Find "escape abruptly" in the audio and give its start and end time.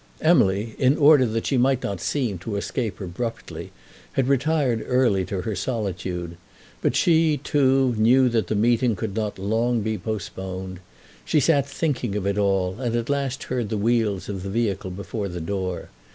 2.55-3.69